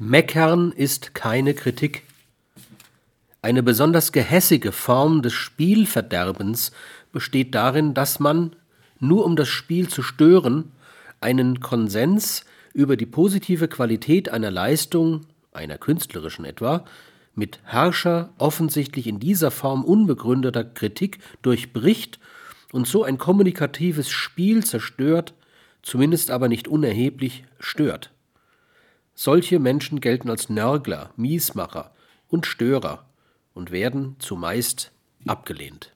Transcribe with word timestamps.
Meckern 0.00 0.70
ist 0.70 1.12
keine 1.16 1.54
Kritik. 1.54 2.04
Eine 3.42 3.64
besonders 3.64 4.12
gehässige 4.12 4.70
Form 4.70 5.22
des 5.22 5.32
Spielverderbens 5.32 6.70
besteht 7.10 7.52
darin, 7.56 7.94
dass 7.94 8.20
man, 8.20 8.54
nur 9.00 9.24
um 9.24 9.34
das 9.34 9.48
Spiel 9.48 9.88
zu 9.88 10.04
stören, 10.04 10.70
einen 11.20 11.58
Konsens 11.58 12.44
über 12.72 12.96
die 12.96 13.06
positive 13.06 13.66
Qualität 13.66 14.28
einer 14.28 14.52
Leistung, 14.52 15.26
einer 15.52 15.78
künstlerischen 15.78 16.44
etwa, 16.44 16.84
mit 17.34 17.58
harscher, 17.66 18.32
offensichtlich 18.38 19.08
in 19.08 19.18
dieser 19.18 19.50
Form 19.50 19.84
unbegründeter 19.84 20.62
Kritik 20.62 21.18
durchbricht 21.42 22.20
und 22.70 22.86
so 22.86 23.02
ein 23.02 23.18
kommunikatives 23.18 24.10
Spiel 24.10 24.64
zerstört, 24.64 25.34
zumindest 25.82 26.30
aber 26.30 26.46
nicht 26.46 26.68
unerheblich 26.68 27.42
stört. 27.58 28.12
Solche 29.20 29.58
Menschen 29.58 30.00
gelten 30.00 30.30
als 30.30 30.48
Nörgler, 30.48 31.10
Miesmacher 31.16 31.90
und 32.28 32.46
Störer 32.46 33.04
und 33.52 33.72
werden 33.72 34.14
zumeist 34.20 34.92
abgelehnt 35.26 35.92